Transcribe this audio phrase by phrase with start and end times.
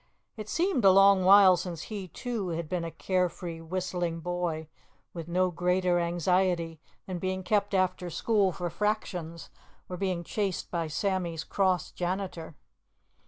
[0.35, 4.67] It seemed a long while since he, too, had been a care free, whistling boy,
[5.13, 9.51] with no greater anxiety than being kept after school for fractions,
[9.87, 12.55] or being chased by Sammy's cross janitor.